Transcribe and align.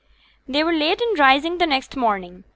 They 0.47 0.63
were 0.63 0.73
late 0.73 0.99
in 0.99 1.13
rising 1.19 1.59
the 1.59 1.67
next 1.67 1.95
morning. 1.95 2.43